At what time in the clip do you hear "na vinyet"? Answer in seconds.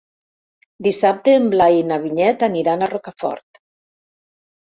1.89-2.47